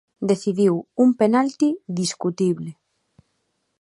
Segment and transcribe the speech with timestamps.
[0.31, 0.73] Decidiu
[1.03, 1.69] un penalti
[2.01, 2.71] discutible.